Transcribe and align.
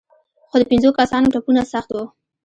خو 0.49 0.55
د 0.61 0.63
پنځو 0.71 0.89
کسانو 0.99 1.31
ټپونه 1.33 1.61
سخت 1.73 1.89
وو. 1.91 2.05